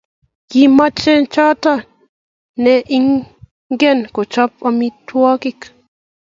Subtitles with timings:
[0.49, 1.73] Kimache choto
[2.63, 5.59] ne ingen kochap amitwakik